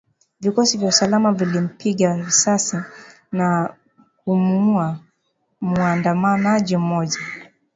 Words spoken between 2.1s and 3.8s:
risasi na